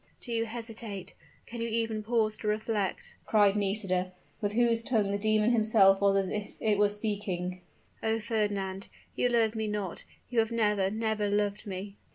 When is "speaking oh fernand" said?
6.89-8.87